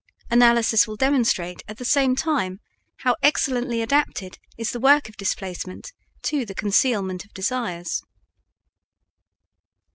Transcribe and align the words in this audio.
Analysis 0.31 0.87
will 0.87 0.95
demonstrate 0.95 1.61
at 1.67 1.77
the 1.77 1.85
same 1.85 2.15
time 2.15 2.59
how 3.01 3.15
excellently 3.21 3.83
adapted 3.83 4.39
is 4.57 4.71
the 4.71 4.79
work 4.79 5.07
of 5.07 5.15
displacement 5.15 5.93
to 6.23 6.43
the 6.43 6.55
concealment 6.55 7.23
of 7.23 7.31
desires. 7.35 8.01